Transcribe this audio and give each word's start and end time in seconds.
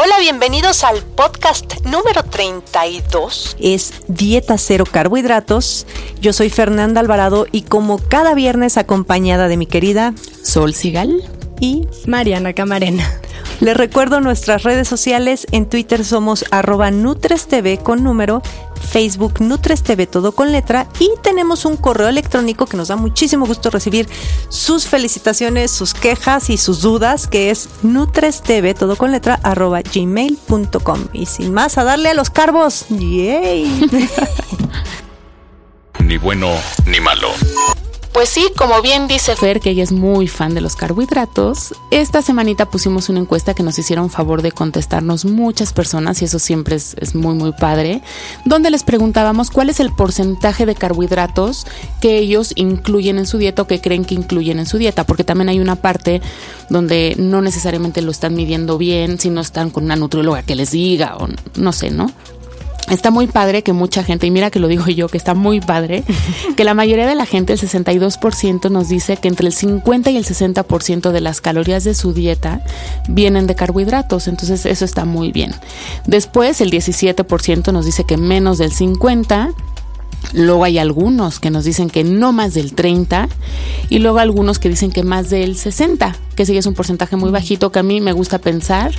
Hola, 0.00 0.20
bienvenidos 0.20 0.84
al 0.84 1.02
podcast 1.02 1.84
número 1.84 2.22
32. 2.22 3.56
es 3.58 3.92
Dieta 4.06 4.56
Cero 4.56 4.84
Carbohidratos. 4.88 5.88
Yo 6.20 6.32
soy 6.32 6.50
Fernanda 6.50 7.00
Alvarado 7.00 7.48
y 7.50 7.62
como 7.62 7.98
cada 7.98 8.34
viernes 8.34 8.76
acompañada 8.76 9.48
de 9.48 9.56
mi 9.56 9.66
querida 9.66 10.14
Sol 10.40 10.72
Sigal 10.72 11.28
y 11.58 11.88
Mariana 12.06 12.52
Camarena. 12.52 13.12
Les 13.60 13.76
recuerdo 13.76 14.20
nuestras 14.20 14.62
redes 14.62 14.88
sociales. 14.88 15.46
En 15.52 15.68
Twitter 15.68 16.04
somos 16.04 16.44
arroba 16.50 16.90
NutresTV 16.90 17.82
con 17.82 18.04
número, 18.04 18.42
Facebook 18.90 19.40
NutresTV 19.40 20.06
todo 20.06 20.32
con 20.32 20.52
letra 20.52 20.86
y 20.98 21.10
tenemos 21.22 21.64
un 21.64 21.76
correo 21.76 22.08
electrónico 22.08 22.66
que 22.66 22.76
nos 22.76 22.88
da 22.88 22.96
muchísimo 22.96 23.46
gusto 23.46 23.70
recibir 23.70 24.08
sus 24.48 24.86
felicitaciones, 24.86 25.70
sus 25.70 25.94
quejas 25.94 26.50
y 26.50 26.56
sus 26.56 26.80
dudas 26.80 27.26
que 27.26 27.50
es 27.50 27.68
NutresTV 27.82 28.74
todo 28.74 28.96
con 28.96 29.12
letra 29.12 29.40
arroba 29.42 29.82
gmail.com. 29.82 31.08
Y 31.12 31.26
sin 31.26 31.52
más, 31.52 31.78
a 31.78 31.84
darle 31.84 32.10
a 32.10 32.14
los 32.14 32.30
carbos. 32.30 32.86
¡Yay! 32.88 33.88
Ni 36.00 36.16
bueno 36.16 36.48
ni 36.86 37.00
malo. 37.00 37.28
Pues 38.18 38.30
sí, 38.30 38.48
como 38.56 38.82
bien 38.82 39.06
dice 39.06 39.36
Fer, 39.36 39.60
que 39.60 39.70
ella 39.70 39.84
es 39.84 39.92
muy 39.92 40.26
fan 40.26 40.52
de 40.52 40.60
los 40.60 40.74
carbohidratos, 40.74 41.72
esta 41.92 42.20
semanita 42.20 42.68
pusimos 42.68 43.08
una 43.08 43.20
encuesta 43.20 43.54
que 43.54 43.62
nos 43.62 43.78
hicieron 43.78 44.10
favor 44.10 44.42
de 44.42 44.50
contestarnos 44.50 45.24
muchas 45.24 45.72
personas, 45.72 46.20
y 46.20 46.24
eso 46.24 46.40
siempre 46.40 46.74
es, 46.74 46.96
es 46.98 47.14
muy, 47.14 47.36
muy 47.36 47.52
padre, 47.52 48.02
donde 48.44 48.72
les 48.72 48.82
preguntábamos 48.82 49.50
cuál 49.52 49.70
es 49.70 49.78
el 49.78 49.92
porcentaje 49.92 50.66
de 50.66 50.74
carbohidratos 50.74 51.64
que 52.00 52.18
ellos 52.18 52.54
incluyen 52.56 53.18
en 53.18 53.26
su 53.26 53.38
dieta 53.38 53.62
o 53.62 53.66
que 53.68 53.80
creen 53.80 54.04
que 54.04 54.16
incluyen 54.16 54.58
en 54.58 54.66
su 54.66 54.78
dieta, 54.78 55.04
porque 55.04 55.22
también 55.22 55.50
hay 55.50 55.60
una 55.60 55.76
parte 55.76 56.20
donde 56.70 57.14
no 57.18 57.40
necesariamente 57.40 58.02
lo 58.02 58.10
están 58.10 58.34
midiendo 58.34 58.78
bien, 58.78 59.20
si 59.20 59.30
no 59.30 59.40
están 59.40 59.70
con 59.70 59.84
una 59.84 59.94
nutrióloga 59.94 60.42
que 60.42 60.56
les 60.56 60.72
diga, 60.72 61.16
o 61.18 61.28
no 61.54 61.72
sé, 61.72 61.92
¿no? 61.92 62.10
Está 62.90 63.10
muy 63.10 63.26
padre 63.26 63.62
que 63.62 63.72
mucha 63.72 64.02
gente, 64.02 64.26
y 64.26 64.30
mira 64.30 64.50
que 64.50 64.60
lo 64.60 64.68
digo 64.68 64.86
yo, 64.86 65.08
que 65.08 65.18
está 65.18 65.34
muy 65.34 65.60
padre, 65.60 66.04
que 66.56 66.64
la 66.64 66.74
mayoría 66.74 67.06
de 67.06 67.14
la 67.14 67.26
gente, 67.26 67.52
el 67.52 67.60
62%, 67.60 68.70
nos 68.70 68.88
dice 68.88 69.16
que 69.16 69.28
entre 69.28 69.46
el 69.46 69.52
50 69.52 70.10
y 70.10 70.16
el 70.16 70.24
60% 70.24 71.10
de 71.10 71.20
las 71.20 71.40
calorías 71.40 71.84
de 71.84 71.94
su 71.94 72.12
dieta 72.12 72.62
vienen 73.08 73.46
de 73.46 73.54
carbohidratos. 73.54 74.28
Entonces 74.28 74.64
eso 74.64 74.84
está 74.84 75.04
muy 75.04 75.32
bien. 75.32 75.54
Después 76.06 76.60
el 76.60 76.70
17% 76.70 77.72
nos 77.72 77.84
dice 77.84 78.04
que 78.04 78.16
menos 78.16 78.58
del 78.58 78.72
50%. 78.72 79.54
Luego 80.32 80.64
hay 80.64 80.78
algunos 80.78 81.38
que 81.38 81.50
nos 81.50 81.64
dicen 81.64 81.88
que 81.88 82.04
no 82.04 82.32
más 82.32 82.52
del 82.52 82.74
30 82.74 83.28
y 83.88 84.00
luego 84.00 84.18
algunos 84.18 84.58
que 84.58 84.68
dicen 84.68 84.90
que 84.90 85.02
más 85.02 85.30
del 85.30 85.56
60, 85.56 86.16
que 86.38 86.46
sí 86.46 86.56
es 86.56 86.66
un 86.66 86.74
porcentaje 86.74 87.16
muy 87.16 87.30
bajito 87.32 87.72
que 87.72 87.80
a 87.80 87.82
mí 87.82 88.00
me 88.00 88.12
gusta 88.12 88.38
pensar 88.38 88.92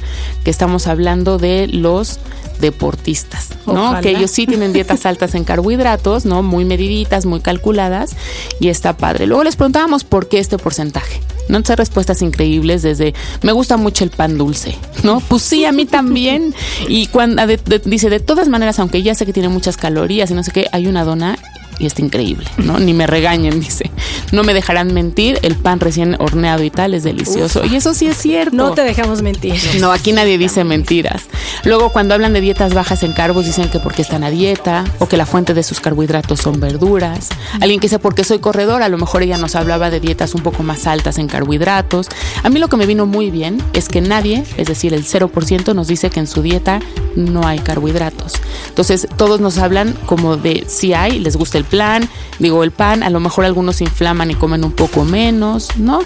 que 0.43 0.51
estamos 0.51 0.87
hablando 0.87 1.37
de 1.37 1.67
los 1.67 2.19
deportistas, 2.59 3.47
¿no? 3.65 3.85
Ojalá. 3.85 4.01
Que 4.01 4.09
ellos 4.11 4.29
sí 4.29 4.45
tienen 4.45 4.73
dietas 4.73 5.05
altas 5.05 5.33
en 5.35 5.45
carbohidratos, 5.45 6.25
¿no? 6.25 6.43
Muy 6.43 6.65
mediditas, 6.65 7.25
muy 7.25 7.39
calculadas 7.39 8.17
y 8.59 8.67
está 8.67 8.97
padre. 8.97 9.25
Luego 9.25 9.45
les 9.45 9.55
preguntábamos 9.55 10.03
por 10.03 10.27
qué 10.27 10.39
este 10.39 10.57
porcentaje. 10.57 11.21
No 11.47 11.55
Entonces, 11.57 11.77
respuestas 11.77 12.21
increíbles 12.21 12.81
desde 12.81 13.13
me 13.41 13.53
gusta 13.53 13.77
mucho 13.77 14.03
el 14.03 14.09
pan 14.09 14.37
dulce, 14.37 14.75
¿no? 15.03 15.21
Pues 15.21 15.41
sí, 15.41 15.63
a 15.63 15.71
mí 15.71 15.85
también. 15.85 16.53
Y 16.89 17.07
cuando 17.07 17.47
de- 17.47 17.55
de- 17.55 17.79
dice, 17.79 18.09
de 18.09 18.19
todas 18.19 18.49
maneras, 18.49 18.79
aunque 18.79 19.01
ya 19.01 19.15
sé 19.15 19.25
que 19.25 19.31
tiene 19.31 19.47
muchas 19.47 19.77
calorías 19.77 20.29
y 20.29 20.33
no 20.33 20.43
sé 20.43 20.51
qué, 20.51 20.65
hay 20.73 20.87
una 20.87 21.05
dona 21.05 21.39
y 21.79 21.85
está 21.85 22.01
increíble, 22.01 22.45
¿no? 22.57 22.77
Ni 22.77 22.93
me 22.93 23.07
regañen, 23.07 23.61
dice. 23.61 23.89
No 24.31 24.43
me 24.43 24.53
dejarán 24.53 24.93
mentir, 24.93 25.39
el 25.41 25.55
pan 25.55 25.79
recién 25.79 26.15
horneado 26.19 26.63
y 26.63 26.69
tal 26.69 26.93
es 26.93 27.03
delicioso. 27.03 27.65
Y 27.65 27.75
eso 27.75 27.93
sí 27.93 28.07
es 28.07 28.17
cierto. 28.17 28.55
No 28.55 28.73
te 28.73 28.83
dejamos 28.83 29.21
mentir. 29.21 29.55
No, 29.79 29.91
aquí 29.91 30.11
nadie 30.11 30.37
dice 30.37 30.63
mentiras. 30.63 31.23
Luego, 31.63 31.91
cuando 31.91 32.13
hablan 32.13 32.33
de 32.33 32.41
dietas 32.41 32.73
bajas 32.73 33.03
en 33.03 33.13
carbos, 33.13 33.45
dicen 33.45 33.69
que 33.69 33.79
porque 33.79 34.01
están 34.01 34.23
a 34.23 34.29
dieta 34.29 34.85
o 34.99 35.07
que 35.07 35.17
la 35.17 35.25
fuente 35.25 35.53
de 35.53 35.63
sus 35.63 35.79
carbohidratos 35.79 36.39
son 36.39 36.59
verduras. 36.59 37.29
Alguien 37.59 37.79
que 37.79 37.85
dice 37.85 37.99
porque 37.99 38.23
soy 38.23 38.39
corredor, 38.39 38.83
a 38.83 38.89
lo 38.89 38.97
mejor 38.97 39.23
ella 39.23 39.37
nos 39.37 39.55
hablaba 39.55 39.89
de 39.89 39.99
dietas 39.99 40.35
un 40.35 40.41
poco 40.41 40.63
más 40.63 40.87
altas 40.87 41.17
en 41.17 41.27
carbohidratos. 41.27 42.07
A 42.43 42.49
mí 42.49 42.59
lo 42.59 42.67
que 42.67 42.77
me 42.77 42.85
vino 42.85 43.05
muy 43.05 43.31
bien 43.31 43.61
es 43.73 43.87
que 43.89 44.01
nadie, 44.01 44.43
es 44.57 44.67
decir, 44.67 44.93
el 44.93 45.05
0%, 45.05 45.73
nos 45.73 45.87
dice 45.87 46.09
que 46.09 46.19
en 46.19 46.27
su 46.27 46.41
dieta 46.41 46.79
no 47.15 47.45
hay 47.47 47.59
carbohidratos. 47.59 48.33
Entonces, 48.67 49.07
todos 49.17 49.39
nos 49.39 49.57
hablan 49.57 49.93
como 50.05 50.37
de 50.37 50.65
si 50.67 50.93
hay, 50.93 51.19
les 51.19 51.35
gusta 51.35 51.57
el 51.57 51.65
plan, 51.65 52.07
digo, 52.39 52.63
el 52.63 52.71
pan, 52.71 53.03
a 53.03 53.09
lo 53.09 53.19
mejor 53.19 53.45
algunos 53.45 53.77
se 53.77 53.83
y 54.31 54.35
comen 54.35 54.63
un 54.63 54.71
poco 54.71 55.05
menos, 55.05 55.69
¿no? 55.77 55.99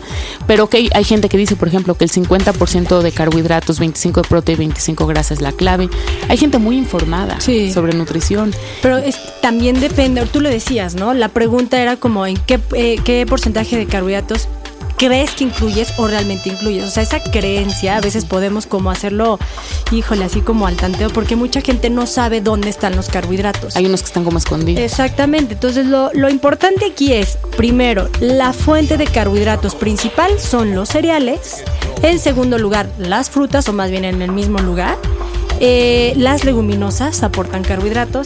Pero 0.48 0.68
que 0.70 0.78
hay, 0.78 0.90
hay 0.94 1.04
gente 1.04 1.30
que 1.30 1.38
dice, 1.38 1.56
por 1.56 1.68
ejemplo, 1.68 1.96
que 1.96 2.04
el 2.06 2.12
50% 2.12 3.02
de 3.02 3.12
carbohidratos, 3.12 3.80
25 3.80 4.22
de 4.22 4.28
proteína 4.28 4.64
y 4.64 4.68
25 4.68 5.06
grasa 5.08 5.34
es 5.34 5.42
la 5.42 5.52
clave. 5.52 5.90
Hay 6.30 6.38
gente 6.38 6.58
muy 6.58 6.78
informada 6.78 7.40
Sí. 7.42 7.72
sobre 7.72 7.94
nutrición. 7.94 8.54
Pero 8.82 8.98
es, 8.98 9.18
también 9.42 9.80
depende, 9.80 10.26
tú 10.26 10.42
lo 10.42 10.50
decías, 10.50 10.96
¿no? 10.96 11.14
La 11.14 11.30
pregunta 11.30 11.82
era 11.82 11.96
como 11.98 12.26
en 12.28 12.38
qué, 12.38 12.60
eh, 12.76 12.98
qué 13.04 13.26
porcentaje 13.28 13.78
de 13.78 13.86
carbohidratos 13.86 14.48
crees 15.06 15.32
que 15.32 15.44
incluyes 15.44 15.94
o 15.98 16.08
realmente 16.08 16.48
incluyes. 16.48 16.86
O 16.86 16.90
sea, 16.90 17.04
esa 17.04 17.20
creencia 17.22 17.98
a 17.98 18.00
veces 18.00 18.24
podemos 18.24 18.66
como 18.68 18.90
hacerlo, 18.90 19.38
híjole, 19.92 20.24
así 20.24 20.40
como 20.40 20.66
al 20.66 20.78
tanteo, 20.78 21.10
porque 21.10 21.36
mucha 21.36 21.60
gente 21.60 21.90
no 21.90 22.08
sabe 22.08 22.40
dónde 22.40 22.70
están 22.70 22.96
los 22.96 23.10
carbohidratos. 23.10 23.76
Hay 23.76 23.86
unos 23.86 24.02
que 24.02 24.08
están 24.08 24.24
como 24.24 24.38
escondidos. 24.38 24.82
Exactamente, 24.82 25.56
entonces 25.56 25.88
lo, 25.88 26.10
lo 26.14 26.30
importante 26.30 26.86
aquí 26.86 27.12
es, 27.12 27.38
primero, 27.58 28.08
la 28.22 28.54
fuente 28.54 28.96
de 28.96 29.06
carbohidratos 29.06 29.76
principal 29.76 30.40
son 30.40 30.74
los 30.74 30.88
cereales, 30.88 31.66
en 32.02 32.18
segundo 32.18 32.58
lugar, 32.58 32.90
las 32.98 33.30
frutas, 33.30 33.68
o 33.68 33.74
más 33.74 33.92
bien 33.92 34.06
en 34.06 34.22
el 34.22 34.32
mismo 34.32 34.60
lugar, 34.60 34.98
Eh, 35.60 36.14
las 36.18 36.44
leguminosas 36.44 37.24
aportan 37.24 37.64
carbohidratos, 37.64 38.26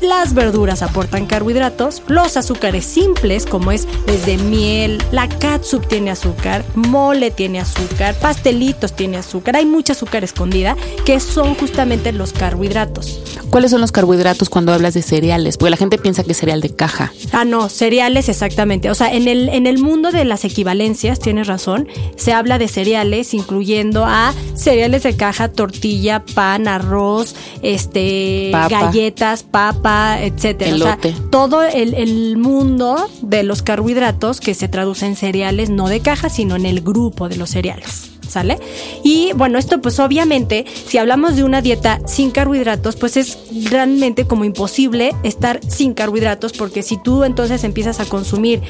las 0.00 0.34
verduras 0.34 0.82
aportan 0.82 1.26
carbohidratos, 1.26 2.02
los 2.06 2.36
azúcares 2.36 2.84
simples, 2.84 3.46
como 3.46 3.72
es 3.72 3.86
desde 4.06 4.38
miel, 4.38 5.02
la 5.12 5.28
catsup 5.28 5.86
tiene 5.86 6.10
azúcar, 6.10 6.64
mole 6.74 7.30
tiene 7.30 7.60
azúcar, 7.60 8.14
pastelitos 8.14 8.94
tiene 8.94 9.16
azúcar, 9.16 9.56
hay 9.56 9.66
mucha 9.66 9.92
azúcar 9.92 10.24
escondida, 10.24 10.76
que 11.04 11.20
son 11.20 11.54
justamente 11.54 12.12
los 12.12 12.32
carbohidratos. 12.32 13.20
¿Cuáles 13.50 13.70
son 13.70 13.80
los 13.80 13.92
carbohidratos 13.92 14.50
cuando 14.50 14.72
hablas 14.72 14.94
de 14.94 15.02
cereales? 15.02 15.56
Porque 15.56 15.70
la 15.70 15.76
gente 15.76 15.98
piensa 15.98 16.24
que 16.24 16.32
es 16.32 16.38
cereal 16.38 16.60
de 16.60 16.74
caja. 16.74 17.12
Ah, 17.32 17.44
no, 17.44 17.68
cereales 17.68 18.28
exactamente. 18.28 18.90
O 18.90 18.94
sea, 18.94 19.14
en 19.14 19.28
el, 19.28 19.48
en 19.48 19.66
el 19.66 19.78
mundo 19.78 20.10
de 20.10 20.24
las 20.24 20.44
equivalencias, 20.44 21.20
tienes 21.20 21.46
razón, 21.46 21.88
se 22.16 22.32
habla 22.32 22.58
de 22.58 22.68
cereales 22.68 23.34
incluyendo 23.34 24.04
a 24.04 24.34
cereales 24.54 25.04
de 25.04 25.16
caja, 25.16 25.48
tortilla, 25.48 26.24
pan, 26.34 26.68
arroz, 26.68 27.34
este, 27.62 28.50
Papa. 28.52 28.68
galletas, 28.68 29.42
papa, 29.86 30.22
etcétera. 30.22 30.74
O 30.74 30.78
sea, 30.78 30.98
todo 31.30 31.62
el, 31.62 31.94
el 31.94 32.36
mundo 32.36 33.08
de 33.22 33.42
los 33.42 33.62
carbohidratos 33.62 34.40
que 34.40 34.54
se 34.54 34.68
traduce 34.68 35.06
en 35.06 35.16
cereales, 35.16 35.70
no 35.70 35.88
de 35.88 36.00
caja, 36.00 36.28
sino 36.28 36.56
en 36.56 36.66
el 36.66 36.80
grupo 36.80 37.28
de 37.28 37.36
los 37.36 37.50
cereales. 37.50 38.15
¿Sale? 38.28 38.58
Y 39.02 39.32
bueno, 39.34 39.58
esto 39.58 39.80
pues 39.80 39.98
obviamente, 39.98 40.64
si 40.86 40.98
hablamos 40.98 41.36
de 41.36 41.44
una 41.44 41.62
dieta 41.62 42.00
sin 42.06 42.30
carbohidratos, 42.30 42.96
pues 42.96 43.16
es 43.16 43.38
realmente 43.70 44.26
como 44.26 44.44
imposible 44.44 45.14
estar 45.22 45.60
sin 45.68 45.94
carbohidratos, 45.94 46.52
porque 46.52 46.82
si 46.82 46.96
tú 46.96 47.24
entonces 47.24 47.64
empiezas 47.64 48.00
a 48.00 48.04
consumir 48.06 48.60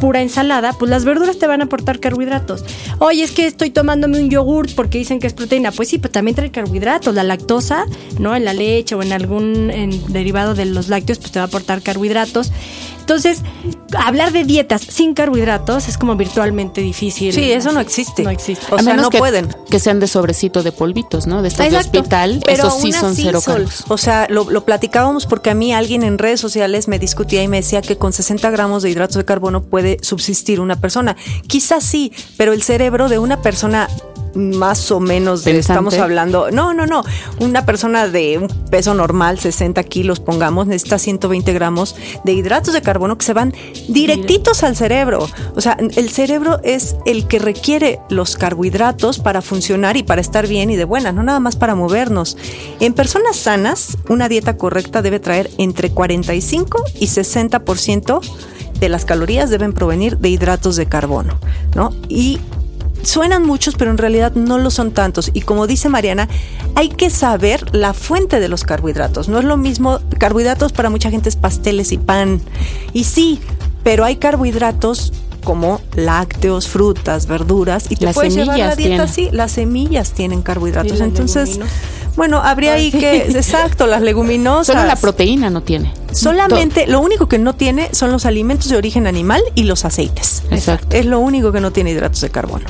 pura 0.00 0.22
ensalada, 0.22 0.72
pues 0.72 0.90
las 0.90 1.04
verduras 1.04 1.38
te 1.38 1.46
van 1.46 1.60
a 1.60 1.64
aportar 1.64 2.00
carbohidratos. 2.00 2.64
Oye, 2.98 3.22
es 3.22 3.32
que 3.32 3.46
estoy 3.46 3.70
tomándome 3.70 4.20
un 4.20 4.30
yogurt 4.30 4.74
porque 4.74 4.98
dicen 4.98 5.20
que 5.20 5.26
es 5.26 5.32
proteína. 5.32 5.72
Pues 5.72 5.88
sí, 5.88 5.98
pero 5.98 6.12
también 6.12 6.34
trae 6.34 6.50
carbohidratos. 6.50 7.14
La 7.14 7.22
lactosa, 7.22 7.86
¿no? 8.18 8.34
En 8.36 8.44
la 8.44 8.54
leche 8.54 8.94
o 8.94 9.02
en 9.02 9.12
algún 9.12 9.72
derivado 10.08 10.54
de 10.54 10.66
los 10.66 10.88
lácteos, 10.88 11.18
pues 11.18 11.32
te 11.32 11.38
va 11.38 11.44
a 11.44 11.48
aportar 11.48 11.82
carbohidratos. 11.82 12.52
Entonces, 13.06 13.42
hablar 13.96 14.32
de 14.32 14.42
dietas 14.42 14.82
sin 14.82 15.14
carbohidratos 15.14 15.86
es 15.86 15.96
como 15.96 16.16
virtualmente 16.16 16.80
difícil. 16.80 17.32
Sí, 17.32 17.52
eso 17.52 17.70
no 17.70 17.78
existe. 17.78 18.24
No 18.24 18.30
existe. 18.30 18.66
O 18.72 18.80
sea, 18.80 18.96
no 18.96 19.10
que, 19.10 19.18
pueden. 19.18 19.46
Que 19.70 19.78
sean 19.78 20.00
de 20.00 20.08
sobrecito 20.08 20.64
de 20.64 20.72
polvitos, 20.72 21.28
¿no? 21.28 21.40
De 21.40 21.46
estos 21.46 21.70
de 21.70 21.76
hospital, 21.76 22.42
pero 22.44 22.66
esos 22.66 22.80
sí 22.80 22.90
son 22.90 23.14
cero 23.14 23.40
sol, 23.40 23.68
O 23.86 23.96
sea, 23.96 24.26
lo, 24.28 24.50
lo, 24.50 24.64
platicábamos 24.64 25.26
porque 25.26 25.50
a 25.50 25.54
mí 25.54 25.72
alguien 25.72 26.02
en 26.02 26.18
redes 26.18 26.40
sociales 26.40 26.88
me 26.88 26.98
discutía 26.98 27.44
y 27.44 27.48
me 27.48 27.58
decía 27.58 27.80
que 27.80 27.96
con 27.96 28.12
60 28.12 28.50
gramos 28.50 28.82
de 28.82 28.90
hidratos 28.90 29.18
de 29.18 29.24
carbono 29.24 29.62
puede 29.62 29.98
subsistir 30.02 30.58
una 30.58 30.74
persona. 30.74 31.16
Quizás 31.46 31.84
sí, 31.84 32.12
pero 32.36 32.52
el 32.54 32.64
cerebro 32.64 33.08
de 33.08 33.20
una 33.20 33.40
persona 33.40 33.88
más 34.36 34.90
o 34.90 35.00
menos 35.00 35.44
de, 35.44 35.58
estamos 35.58 35.94
hablando, 35.94 36.50
no, 36.50 36.74
no, 36.74 36.86
no, 36.86 37.02
una 37.40 37.64
persona 37.66 38.08
de 38.08 38.38
un 38.38 38.48
peso 38.70 38.94
normal, 38.94 39.38
60 39.38 39.82
kilos, 39.84 40.20
pongamos, 40.20 40.66
necesita 40.66 40.98
120 40.98 41.52
gramos 41.52 41.96
de 42.24 42.32
hidratos 42.32 42.74
de 42.74 42.82
carbono 42.82 43.18
que 43.18 43.24
se 43.24 43.32
van 43.32 43.54
directitos 43.88 44.62
al 44.62 44.76
cerebro. 44.76 45.28
O 45.54 45.60
sea, 45.60 45.76
el 45.78 46.10
cerebro 46.10 46.60
es 46.62 46.96
el 47.06 47.26
que 47.26 47.38
requiere 47.38 48.00
los 48.08 48.36
carbohidratos 48.36 49.18
para 49.18 49.42
funcionar 49.42 49.96
y 49.96 50.02
para 50.02 50.20
estar 50.20 50.46
bien 50.46 50.70
y 50.70 50.76
de 50.76 50.84
buena, 50.84 51.12
no 51.12 51.22
nada 51.22 51.40
más 51.40 51.56
para 51.56 51.74
movernos. 51.74 52.36
En 52.80 52.92
personas 52.92 53.36
sanas, 53.36 53.96
una 54.08 54.28
dieta 54.28 54.56
correcta 54.56 55.02
debe 55.02 55.20
traer 55.20 55.50
entre 55.58 55.90
45 55.90 56.84
y 57.00 57.06
60% 57.06 58.20
de 58.78 58.88
las 58.88 59.04
calorías 59.04 59.50
deben 59.50 59.72
provenir 59.72 60.18
de 60.18 60.28
hidratos 60.28 60.76
de 60.76 60.86
carbono, 60.86 61.38
¿no? 61.74 61.94
Y 62.08 62.40
suenan 63.06 63.44
muchos, 63.44 63.76
pero 63.76 63.90
en 63.90 63.98
realidad 63.98 64.32
no 64.34 64.58
lo 64.58 64.70
son 64.70 64.92
tantos. 64.92 65.30
Y 65.32 65.42
como 65.42 65.66
dice 65.66 65.88
Mariana, 65.88 66.28
hay 66.74 66.88
que 66.88 67.10
saber 67.10 67.74
la 67.74 67.94
fuente 67.94 68.40
de 68.40 68.48
los 68.48 68.64
carbohidratos. 68.64 69.28
No 69.28 69.38
es 69.38 69.44
lo 69.44 69.56
mismo, 69.56 70.00
carbohidratos 70.18 70.72
para 70.72 70.90
mucha 70.90 71.10
gente 71.10 71.28
es 71.28 71.36
pasteles 71.36 71.92
y 71.92 71.98
pan. 71.98 72.40
Y 72.92 73.04
sí, 73.04 73.40
pero 73.82 74.04
hay 74.04 74.16
carbohidratos 74.16 75.12
como 75.44 75.80
lácteos, 75.94 76.66
frutas, 76.66 77.28
verduras 77.28 77.86
y 77.88 77.94
te 77.94 78.06
las 78.06 78.14
puedes 78.16 78.34
semillas 78.34 78.56
llevar 78.56 78.70
la 78.70 78.76
dieta 78.76 79.02
así. 79.04 79.28
Las 79.30 79.52
semillas 79.52 80.10
tienen 80.10 80.42
carbohidratos. 80.42 81.00
Entonces, 81.00 81.60
bueno, 82.16 82.42
habría 82.42 82.72
ahí 82.72 82.90
que, 82.90 83.28
exacto, 83.28 83.86
las 83.86 84.02
leguminosas. 84.02 84.74
Solo 84.74 84.84
la 84.84 84.96
proteína 84.96 85.48
no 85.48 85.62
tiene. 85.62 85.94
Solamente, 86.10 86.88
lo 86.88 87.00
único 87.00 87.28
que 87.28 87.38
no 87.38 87.54
tiene 87.54 87.90
son 87.94 88.10
los 88.10 88.26
alimentos 88.26 88.68
de 88.70 88.76
origen 88.76 89.06
animal 89.06 89.40
y 89.54 89.62
los 89.62 89.84
aceites. 89.84 90.42
Exacto. 90.50 90.96
Es 90.96 91.06
lo 91.06 91.20
único 91.20 91.52
que 91.52 91.60
no 91.60 91.70
tiene 91.70 91.92
hidratos 91.92 92.22
de 92.22 92.30
carbono. 92.30 92.66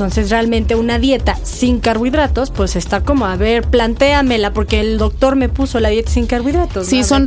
Entonces 0.00 0.30
realmente 0.30 0.74
una 0.76 0.98
dieta 0.98 1.36
sin 1.42 1.80
carbohidratos, 1.80 2.50
pues 2.50 2.76
está 2.76 3.00
como, 3.00 3.26
a 3.26 3.36
ver, 3.36 3.62
plantéamela, 3.62 4.52
porque 4.52 4.80
el 4.80 4.96
doctor 4.98 5.34
me 5.36 5.48
puso 5.48 5.80
la 5.80 5.88
dieta 5.88 6.10
sin 6.10 6.26
carbohidratos. 6.26 6.86
Sí, 6.86 6.98
¿no? 6.98 7.04
son. 7.04 7.26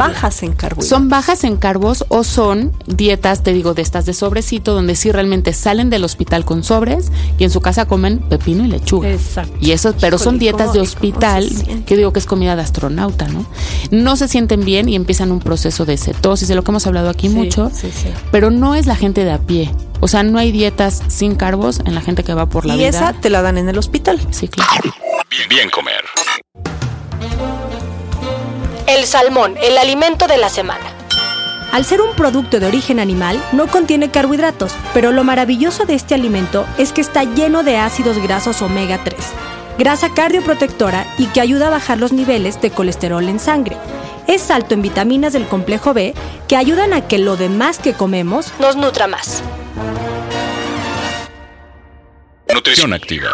Bajas 0.00 0.42
en 0.42 0.52
carbohidratos. 0.52 0.88
Son 0.88 1.08
bajas 1.08 1.44
en 1.44 1.56
carbos 1.56 2.04
o 2.08 2.24
son 2.24 2.72
dietas, 2.86 3.42
te 3.42 3.52
digo, 3.52 3.74
de 3.74 3.82
estas 3.82 4.06
de 4.06 4.14
sobrecito, 4.14 4.74
donde 4.74 4.96
sí 4.96 5.12
realmente 5.12 5.52
salen 5.52 5.90
del 5.90 6.04
hospital 6.04 6.44
con 6.44 6.64
sobres 6.64 7.12
y 7.38 7.44
en 7.44 7.50
su 7.50 7.60
casa 7.60 7.86
comen 7.86 8.18
pepino 8.18 8.64
y 8.64 8.68
lechuga. 8.68 9.10
Exacto. 9.10 9.54
Y 9.60 9.70
eso, 9.70 9.94
pero 10.00 10.18
son 10.18 10.38
dietas 10.38 10.62
¿cómo- 10.68 10.72
de 10.74 10.80
hospital, 10.80 11.48
que 11.86 11.96
digo 11.96 12.12
que 12.12 12.18
es 12.18 12.26
comida 12.26 12.56
de 12.56 12.62
astronauta, 12.62 13.28
¿no? 13.28 13.46
No 13.90 14.16
se 14.16 14.28
sienten 14.28 14.64
bien 14.64 14.88
y 14.88 14.96
empiezan 14.96 15.30
un 15.32 15.40
proceso 15.40 15.84
de 15.84 15.96
cetosis, 15.96 16.48
de 16.48 16.54
lo 16.54 16.64
que 16.64 16.70
hemos 16.70 16.86
hablado 16.86 17.08
aquí 17.08 17.28
Sí, 17.28 17.34
mucho, 17.34 17.70
sí, 17.72 17.88
sí. 17.94 18.08
pero 18.32 18.50
no 18.50 18.74
es 18.74 18.86
la 18.86 18.96
gente 18.96 19.24
de 19.24 19.32
a 19.32 19.38
pie. 19.38 19.70
O 20.04 20.06
sea, 20.06 20.22
no 20.22 20.38
hay 20.38 20.52
dietas 20.52 21.02
sin 21.08 21.34
carbos 21.34 21.80
en 21.86 21.94
la 21.94 22.02
gente 22.02 22.24
que 22.24 22.34
va 22.34 22.44
por 22.44 22.66
la 22.66 22.74
y 22.74 22.76
vida. 22.76 22.88
esa 22.90 23.14
te 23.14 23.30
la 23.30 23.40
dan 23.40 23.56
en 23.56 23.70
el 23.70 23.78
hospital. 23.78 24.20
Sí, 24.32 24.48
claro. 24.48 24.94
Bien, 25.30 25.48
bien 25.48 25.70
comer. 25.70 26.04
El 28.86 29.06
salmón, 29.06 29.54
el 29.62 29.78
alimento 29.78 30.26
de 30.26 30.36
la 30.36 30.50
semana. 30.50 30.84
Al 31.72 31.86
ser 31.86 32.02
un 32.02 32.14
producto 32.16 32.60
de 32.60 32.66
origen 32.66 33.00
animal, 33.00 33.42
no 33.52 33.66
contiene 33.66 34.10
carbohidratos, 34.10 34.74
pero 34.92 35.10
lo 35.10 35.24
maravilloso 35.24 35.86
de 35.86 35.94
este 35.94 36.14
alimento 36.14 36.66
es 36.76 36.92
que 36.92 37.00
está 37.00 37.24
lleno 37.24 37.62
de 37.62 37.78
ácidos 37.78 38.18
grasos 38.18 38.60
omega 38.60 39.00
3, 39.02 39.16
grasa 39.78 40.10
cardioprotectora 40.12 41.06
y 41.16 41.28
que 41.28 41.40
ayuda 41.40 41.68
a 41.68 41.70
bajar 41.70 41.96
los 41.96 42.12
niveles 42.12 42.60
de 42.60 42.70
colesterol 42.70 43.26
en 43.26 43.40
sangre. 43.40 43.78
Es 44.26 44.50
alto 44.50 44.74
en 44.74 44.82
vitaminas 44.82 45.32
del 45.32 45.46
complejo 45.46 45.92
B 45.92 46.14
que 46.48 46.56
ayudan 46.56 46.92
a 46.94 47.06
que 47.06 47.18
lo 47.18 47.36
demás 47.36 47.78
que 47.78 47.92
comemos 47.92 48.52
Nos 48.58 48.76
nutra 48.76 49.06
más. 49.06 49.42
Nutrición 52.52 52.92
activa. 52.92 53.32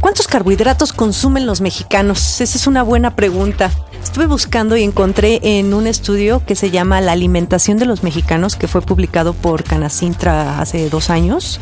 ¿Cuántos 0.00 0.26
carbohidratos 0.26 0.92
consumen 0.92 1.46
los 1.46 1.60
mexicanos? 1.60 2.40
Esa 2.40 2.58
es 2.58 2.66
una 2.66 2.82
buena 2.82 3.14
pregunta. 3.14 3.70
Estuve 4.02 4.26
buscando 4.26 4.76
y 4.76 4.82
encontré 4.82 5.40
en 5.42 5.72
un 5.72 5.86
estudio 5.86 6.44
que 6.44 6.56
se 6.56 6.70
llama 6.70 7.00
La 7.00 7.12
alimentación 7.12 7.78
de 7.78 7.86
los 7.86 8.02
mexicanos, 8.02 8.56
que 8.56 8.66
fue 8.68 8.82
publicado 8.82 9.32
por 9.32 9.62
Canacintra 9.62 10.60
hace 10.60 10.90
dos 10.90 11.08
años. 11.08 11.60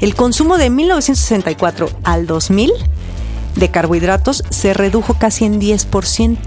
El 0.00 0.14
consumo 0.14 0.56
de 0.56 0.70
1964 0.70 1.90
al 2.02 2.26
2000 2.26 2.72
de 3.56 3.70
carbohidratos 3.70 4.44
se 4.50 4.74
redujo 4.74 5.14
casi 5.14 5.44
en 5.44 5.60
10%. 5.60 6.38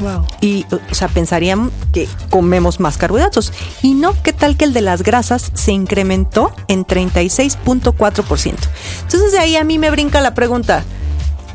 Wow. 0.00 0.26
Y, 0.40 0.66
o 0.90 0.94
sea, 0.94 1.08
pensarían 1.08 1.70
que 1.92 2.08
comemos 2.30 2.80
más 2.80 2.96
carbohidratos. 2.96 3.52
Y 3.82 3.94
no, 3.94 4.14
¿qué 4.22 4.32
tal 4.32 4.56
que 4.56 4.64
el 4.64 4.72
de 4.72 4.80
las 4.80 5.02
grasas 5.02 5.52
se 5.54 5.72
incrementó 5.72 6.52
en 6.68 6.84
36.4%? 6.84 8.54
Entonces 9.02 9.32
de 9.32 9.38
ahí 9.38 9.56
a 9.56 9.64
mí 9.64 9.78
me 9.78 9.90
brinca 9.90 10.20
la 10.20 10.34
pregunta. 10.34 10.84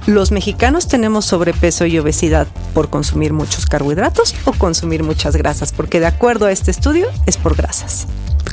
¿Los 0.05 0.31
mexicanos 0.31 0.87
tenemos 0.87 1.25
sobrepeso 1.25 1.85
y 1.85 1.99
obesidad 1.99 2.47
por 2.73 2.89
consumir 2.89 3.33
muchos 3.33 3.65
carbohidratos 3.65 4.33
o 4.45 4.53
consumir 4.53 5.03
muchas 5.03 5.35
grasas? 5.35 5.73
Porque 5.73 5.99
de 5.99 6.07
acuerdo 6.07 6.45
a 6.45 6.51
este 6.51 6.71
estudio 6.71 7.07
es 7.25 7.37
por 7.37 7.55
grasas. 7.55 8.07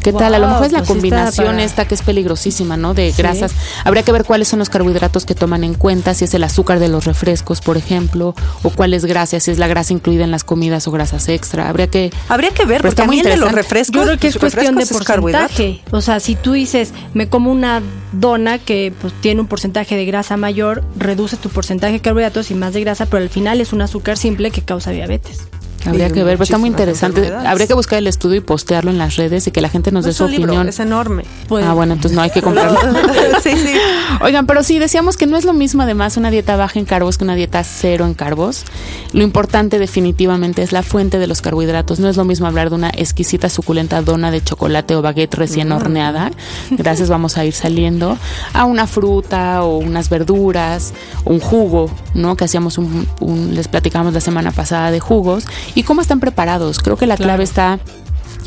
¿Qué 0.07 0.13
tal? 0.13 0.35
A 0.37 0.39
lo 0.39 0.47
mejor 0.47 0.67
es 0.67 0.73
la 0.73 0.79
pues 0.79 0.89
combinación 0.89 1.47
para- 1.49 1.65
esta 1.65 1.85
que 1.89 1.97
es 1.97 2.03
peligrosísima, 2.03 2.77
¿no? 2.77 2.95
De 2.95 3.11
Sí. 3.11 3.21
grasas. 3.23 3.53
Habría 3.85 4.05
que 4.05 4.13
ver 4.13 4.25
cuáles 4.25 4.47
son 4.47 4.61
los 4.61 4.69
carbohidratos 4.71 5.27
que 5.27 5.35
toman 5.35 5.65
en 5.65 5.75
cuenta, 5.75 6.15
si 6.15 6.25
es 6.25 6.35
el 6.35 6.45
azúcar 6.45 6.79
de 6.79 6.87
los 6.89 7.07
refrescos, 7.07 7.61
por 7.61 7.77
ejemplo, 7.77 8.35
o 8.63 8.71
cuál 8.71 8.95
es 8.95 9.05
grasa, 9.05 9.41
si 9.41 9.51
es 9.51 9.59
la 9.59 9.67
grasa 9.67 9.93
incluida 9.93 10.23
en 10.23 10.31
las 10.31 10.45
comidas 10.45 10.87
o 10.87 10.93
grasas 10.93 11.29
extra. 11.29 11.69
Habría 11.69 11.89
que... 11.89 12.13
Habría 12.29 12.51
que 12.51 12.65
ver, 12.65 12.83
Pero 12.83 12.91
está 12.91 13.05
porque 13.05 13.19
el 13.21 13.27
de 13.27 13.37
los 13.37 13.51
refrescos. 13.51 13.97
Yo 13.97 14.05
creo 14.05 14.19
que 14.19 14.29
es 14.29 14.39
cuestión 14.39 14.77
de 14.77 14.87
porcentaje. 14.87 15.83
O 15.91 16.01
sea, 16.01 16.21
si 16.21 16.37
tú 16.37 16.53
dices, 16.53 16.93
me 17.13 17.29
como 17.29 17.51
una 17.51 17.83
dona 18.13 18.59
que 18.59 18.93
pues, 19.01 19.13
tiene 19.21 19.41
un 19.41 19.49
porcentaje 19.49 19.97
de 19.97 20.05
grasa 20.05 20.37
mayor, 20.37 20.85
reduces 20.97 21.41
tu 21.41 21.49
porcentaje 21.49 21.95
de 21.95 22.01
carbohidratos 22.01 22.51
y 22.53 22.55
más 22.55 22.75
de 22.75 22.81
grasa, 22.83 23.07
pero 23.07 23.23
al 23.23 23.29
final 23.29 23.61
es 23.61 23.73
un 23.73 23.83
azúcar 23.83 24.17
simple 24.19 24.53
que 24.53 24.63
causa 24.63 24.93
diabetes. 24.93 25.41
Habría 25.87 26.09
que 26.11 26.23
ver, 26.25 26.35
pero 26.35 26.45
está 26.45 26.59
muy 26.59 26.69
interesante. 26.69 27.33
Habría 27.35 27.67
que 27.67 27.75
buscar 27.75 27.99
el 27.99 28.07
estudio 28.07 28.37
y 28.37 28.41
postearlo 28.41 28.91
en 28.91 28.99
las 28.99 29.17
redes 29.17 29.47
y 29.47 29.51
que 29.51 29.61
la 29.61 29.69
gente 29.69 29.93
nos 29.93 30.05
No 30.05 30.09
dé 30.09 30.15
su 30.15 30.27
libro, 30.29 30.45
opinión. 30.47 30.69
es 30.69 30.81
enorme. 30.81 31.25
Pues, 31.49 31.65
Ah, 31.65 31.73
bueno, 31.75 31.95
entonces 31.95 32.17
no 32.17 32.23
hay 32.23 32.31
que 32.31 32.43
comprarlo. 32.43 32.79
sí, 33.43 33.51
sí. 33.57 33.75
Oigan, 34.21 34.47
pero 34.47 34.63
sí, 34.63 34.79
decíamos 34.79 35.17
que 35.17 35.27
no 35.27 35.37
es 35.37 35.45
lo 35.45 35.53
mismo 35.53 35.83
además 35.83 36.17
una 36.17 36.31
dieta 36.31 36.57
baja 36.57 36.79
en 36.79 36.85
carbos 36.85 37.19
que 37.19 37.25
una 37.25 37.35
dieta 37.35 37.63
cero 37.65 38.05
en 38.07 38.15
carbos. 38.15 38.65
Lo 39.13 39.23
importante 39.23 39.79
definitivamente 39.79 40.63
es 40.63 40.73
la 40.73 40.83
fuente 40.83 41.19
de 41.19 41.27
los 41.27 41.41
carbohidratos. 41.43 42.01
No 42.01 42.09
es 42.09 42.17
lo 42.17 42.25
mismo 42.25 42.47
hablar 42.47 42.71
de 42.71 42.77
una 42.77 42.91
exquisita 42.91 43.49
suculenta 43.49 44.03
dona 44.03 44.31
de 44.31 44.43
chocolate 44.43 44.95
o 44.97 45.03
baguette 45.03 45.35
recién 45.35 45.73
horneada. 45.73 46.31
Gracias, 46.71 47.09
vamos 47.09 47.37
a 47.39 47.45
ir 47.45 47.53
saliendo. 47.55 48.19
A 48.53 48.65
una 48.65 48.87
fruta 48.87 49.63
o 49.63 49.79
unas 49.79 50.09
verduras 50.09 50.95
o 51.25 51.33
un 51.33 51.41
jugo, 51.41 51.91
¿no? 52.15 52.37
Que 52.37 52.45
hacíamos 52.45 52.79
un, 52.79 53.07
un- 53.21 53.55
les 53.55 53.69
platicamos 53.69 54.13
la 54.13 54.21
semana 54.21 54.51
pasada 54.53 54.91
de 54.91 55.01
jugos. 55.01 55.45
¿Y 55.77 55.83
cómo 55.83 56.01
están 56.01 56.21
preparados? 56.21 56.79
Creo 56.79 56.97
que 56.97 57.07
la 57.07 57.19
clave 57.19 57.45
está 57.45 57.79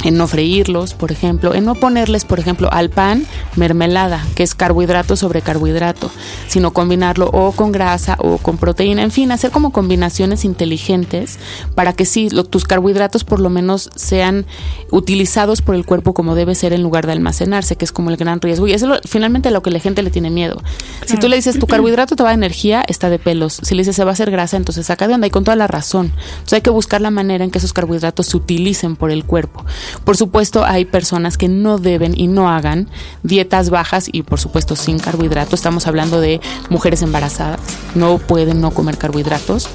en 0.03 0.15
no 0.17 0.27
freírlos, 0.27 0.93
por 0.93 1.12
ejemplo, 1.12 1.53
en 1.53 1.65
no 1.65 1.75
ponerles, 1.75 2.24
por 2.25 2.39
ejemplo, 2.39 2.69
al 2.71 2.89
pan 2.89 3.25
mermelada, 3.57 4.25
que 4.36 4.43
es 4.43 4.55
carbohidrato 4.55 5.15
sobre 5.17 5.41
carbohidrato, 5.41 6.09
sino 6.48 6.71
combinarlo 6.71 7.27
o 7.33 7.51
con 7.51 7.71
grasa 7.74 8.15
o 8.19 8.38
con 8.38 8.57
proteína, 8.57 9.03
en 9.03 9.12
fin, 9.12 9.31
hacer 9.31 9.51
como 9.51 9.71
combinaciones 9.74 10.45
inteligentes 10.45 11.38
para 11.75 11.91
que 11.93 12.05
sí, 12.05 12.29
lo- 12.29 12.45
tus 12.45 12.63
carbohidratos 12.63 13.24
por 13.25 13.39
lo 13.41 13.50
menos 13.50 13.89
sean 13.95 14.45
utilizados 14.91 15.62
por 15.62 15.75
el 15.75 15.86
cuerpo 15.86 16.13
como 16.13 16.36
debe 16.36 16.55
ser 16.55 16.74
en 16.74 16.81
lugar 16.81 17.05
de 17.05 17.12
almacenarse, 17.13 17.75
que 17.75 17.86
es 17.86 17.91
como 17.91 18.09
el 18.09 18.17
gran 18.17 18.41
riesgo. 18.41 18.67
Y 18.67 18.74
eso 18.74 18.86
es 18.86 18.89
lo- 18.89 19.01
finalmente 19.07 19.51
lo 19.51 19.62
que 19.62 19.71
la 19.71 19.79
gente 19.79 20.01
le 20.03 20.09
tiene 20.12 20.29
miedo. 20.29 20.62
Si 21.05 21.17
tú 21.17 21.27
le 21.27 21.36
dices 21.36 21.59
tu 21.59 21.67
carbohidrato 21.67 22.15
te 22.15 22.24
va 22.24 22.29
a 22.29 22.33
energía, 22.33 22.83
está 22.88 23.09
de 23.09 23.19
pelos. 23.19 23.59
Si 23.63 23.75
le 23.75 23.81
dices 23.81 23.95
se 23.95 24.03
va 24.03 24.12
a 24.12 24.13
hacer 24.13 24.31
grasa, 24.31 24.57
entonces 24.57 24.86
saca 24.86 25.07
de 25.07 25.13
onda 25.13 25.27
y 25.27 25.29
con 25.29 25.43
toda 25.43 25.55
la 25.55 25.67
razón. 25.67 26.13
Entonces 26.31 26.53
hay 26.53 26.62
que 26.62 26.69
buscar 26.69 27.01
la 27.01 27.12
manera 27.12 27.43
en 27.43 27.51
que 27.51 27.57
esos 27.57 27.74
carbohidratos 27.74 28.27
se 28.27 28.38
utilicen 28.38 28.95
por 28.95 29.12
el 29.12 29.25
cuerpo. 29.25 29.65
Por 30.04 30.18
supuesto, 30.18 30.66
hay 30.66 30.86
personas 30.86 31.38
que 31.38 31.48
no 31.48 31.78
deben 31.78 32.20
y 32.20 32.28
no 32.28 32.50
hagan 32.50 32.88
dietas 33.24 33.70
bajas 33.70 34.10
y 34.12 34.24
por 34.24 34.40
supuesto 34.40 34.76
sin 34.76 35.00
carbohidratos. 35.00 35.56
Estamos 35.56 35.88
hablando 35.88 36.22
de 36.22 36.42
mujeres 36.70 37.02
embarazadas, 37.02 37.60
no 37.96 38.18
pueden 38.18 38.62
no 38.62 38.72
comer 38.72 38.98
carbohidratos 38.98 39.70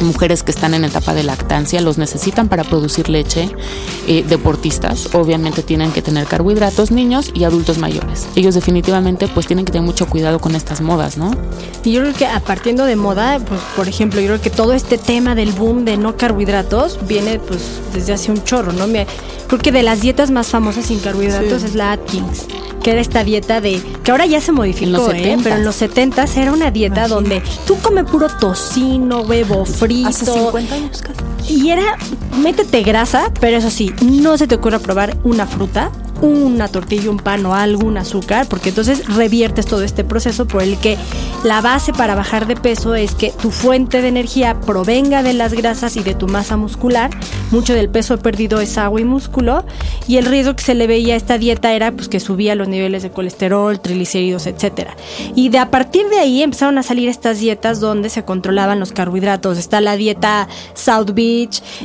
mujeres 0.00 0.42
que 0.42 0.50
están 0.50 0.74
en 0.74 0.84
etapa 0.84 1.14
de 1.14 1.22
lactancia 1.22 1.80
los 1.80 1.98
necesitan 1.98 2.48
para 2.48 2.64
producir 2.64 3.08
leche, 3.08 3.50
eh, 4.06 4.24
deportistas 4.28 5.14
obviamente 5.14 5.62
tienen 5.62 5.92
que 5.92 6.02
tener 6.02 6.26
carbohidratos, 6.26 6.90
niños 6.90 7.30
y 7.34 7.44
adultos 7.44 7.78
mayores. 7.78 8.26
Ellos 8.36 8.54
definitivamente 8.54 9.28
pues 9.28 9.46
tienen 9.46 9.64
que 9.64 9.72
tener 9.72 9.86
mucho 9.86 10.06
cuidado 10.06 10.38
con 10.38 10.54
estas 10.54 10.80
modas, 10.80 11.16
¿no? 11.16 11.30
Y 11.84 11.92
yo 11.92 12.02
creo 12.02 12.14
que 12.14 12.26
a 12.26 12.40
partiendo 12.40 12.84
de 12.84 12.96
moda, 12.96 13.38
pues 13.38 13.60
por 13.76 13.88
ejemplo, 13.88 14.20
yo 14.20 14.28
creo 14.28 14.40
que 14.40 14.50
todo 14.50 14.72
este 14.72 14.98
tema 14.98 15.34
del 15.34 15.52
boom 15.52 15.84
de 15.84 15.96
no 15.96 16.16
carbohidratos 16.16 16.98
viene 17.06 17.38
pues 17.38 17.80
desde 17.92 18.12
hace 18.12 18.30
un 18.30 18.42
chorro, 18.44 18.72
¿no? 18.72 18.86
Me, 18.86 19.06
creo 19.46 19.60
que 19.60 19.72
de 19.72 19.82
las 19.82 20.00
dietas 20.00 20.30
más 20.30 20.48
famosas 20.48 20.86
sin 20.86 21.00
carbohidratos 21.00 21.62
es 21.62 21.74
la 21.74 21.92
Atkins 21.92 22.46
que 22.86 22.92
era 22.92 23.00
esta 23.00 23.24
dieta 23.24 23.60
de 23.60 23.82
que 24.04 24.12
ahora 24.12 24.26
ya 24.26 24.40
se 24.40 24.52
modificó, 24.52 25.10
¿eh? 25.10 25.36
pero 25.42 25.56
en 25.56 25.64
los 25.64 25.74
70 25.74 26.24
era 26.36 26.52
una 26.52 26.70
dieta 26.70 27.08
donde 27.08 27.42
tú 27.66 27.76
comes 27.80 28.04
puro 28.04 28.28
tocino, 28.28 29.22
huevo 29.22 29.64
frito. 29.64 30.08
Hace 30.08 30.24
50 30.24 30.74
años 30.76 31.02
casi. 31.02 31.35
Y 31.48 31.70
era, 31.70 31.96
métete 32.38 32.82
grasa, 32.82 33.32
pero 33.40 33.56
eso 33.56 33.70
sí, 33.70 33.92
no 34.02 34.36
se 34.36 34.46
te 34.46 34.56
ocurra 34.56 34.78
probar 34.78 35.16
una 35.24 35.46
fruta 35.46 35.90
una 36.20 36.68
tortilla, 36.68 37.10
un 37.10 37.18
pan 37.18 37.44
o 37.46 37.54
algo, 37.54 37.86
un 37.86 37.98
azúcar, 37.98 38.46
porque 38.48 38.70
entonces 38.70 39.06
reviertes 39.14 39.66
todo 39.66 39.82
este 39.82 40.04
proceso 40.04 40.46
por 40.46 40.62
el 40.62 40.78
que 40.78 40.96
la 41.44 41.60
base 41.60 41.92
para 41.92 42.14
bajar 42.14 42.46
de 42.46 42.56
peso 42.56 42.94
es 42.94 43.14
que 43.14 43.30
tu 43.30 43.50
fuente 43.50 44.02
de 44.02 44.08
energía 44.08 44.58
provenga 44.60 45.22
de 45.22 45.34
las 45.34 45.52
grasas 45.52 45.96
y 45.96 46.02
de 46.02 46.14
tu 46.14 46.26
masa 46.26 46.56
muscular. 46.56 47.10
Mucho 47.50 47.74
del 47.74 47.88
peso 47.88 48.18
perdido 48.18 48.60
es 48.60 48.78
agua 48.78 49.00
y 49.00 49.04
músculo 49.04 49.64
y 50.08 50.16
el 50.16 50.24
riesgo 50.24 50.56
que 50.56 50.64
se 50.64 50.74
le 50.74 50.86
veía 50.86 51.14
a 51.14 51.16
esta 51.16 51.38
dieta 51.38 51.72
era 51.72 51.92
pues 51.92 52.08
que 52.08 52.20
subía 52.20 52.54
los 52.54 52.68
niveles 52.68 53.02
de 53.02 53.10
colesterol, 53.10 53.78
triglicéridos, 53.80 54.46
etcétera. 54.46 54.96
Y 55.34 55.50
de 55.50 55.58
a 55.58 55.70
partir 55.70 56.08
de 56.08 56.18
ahí 56.18 56.42
empezaron 56.42 56.78
a 56.78 56.82
salir 56.82 57.08
estas 57.08 57.38
dietas 57.38 57.80
donde 57.80 58.08
se 58.08 58.24
controlaban 58.24 58.80
los 58.80 58.92
carbohidratos. 58.92 59.58
Está 59.58 59.80
la 59.80 59.96
dieta 59.96 60.48
South 60.74 61.12
Beach, 61.14 61.26